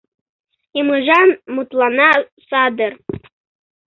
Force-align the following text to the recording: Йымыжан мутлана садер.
Йымыжан 0.75 1.29
мутлана 1.53 2.09
садер. 2.47 2.93